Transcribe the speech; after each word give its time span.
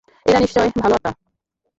এরা 0.25 0.39
নিশ্চয় 0.39 0.67
ভালো 0.77 0.95
আত্মা! 0.97 1.11